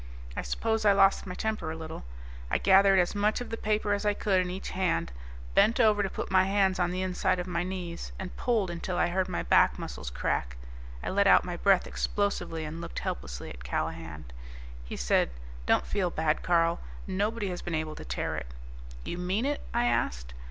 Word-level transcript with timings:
I 0.35 0.41
suppose 0.41 0.83
I 0.83 0.93
lost 0.93 1.27
my 1.27 1.35
temper 1.35 1.69
a 1.69 1.75
little. 1.75 2.05
I 2.49 2.57
gathered 2.57 2.97
as 2.97 3.13
much 3.13 3.39
of 3.39 3.51
the 3.51 3.55
paper 3.55 3.93
as 3.93 4.03
I 4.03 4.15
could 4.15 4.41
in 4.41 4.49
each 4.49 4.71
hand, 4.71 5.11
bent 5.53 5.79
over 5.79 6.01
to 6.01 6.09
put 6.09 6.31
my 6.31 6.45
hands 6.45 6.79
on 6.79 6.89
the 6.89 7.03
inside 7.03 7.37
of 7.37 7.45
my 7.45 7.61
knees, 7.61 8.11
and 8.17 8.35
pulled 8.35 8.71
until 8.71 8.97
I 8.97 9.09
heard 9.09 9.29
my 9.29 9.43
back 9.43 9.77
muscles 9.77 10.09
crack. 10.09 10.57
I 11.03 11.11
let 11.11 11.27
out 11.27 11.45
my 11.45 11.55
breath 11.55 11.85
explosively 11.85 12.65
and 12.65 12.81
looked 12.81 12.97
helplessly 12.97 13.51
at 13.51 13.63
Callahan. 13.63 14.25
He 14.83 14.95
said, 14.95 15.29
"Don't 15.67 15.85
feel 15.85 16.09
bad, 16.09 16.41
Carl. 16.41 16.79
Nobody 17.05 17.49
has 17.49 17.61
been 17.61 17.75
able 17.75 17.93
to 17.93 18.03
tear 18.03 18.35
it." 18.37 18.47
"You 19.03 19.19
mean 19.19 19.45
it?" 19.45 19.61
I 19.71 19.85
asked. 19.85 20.33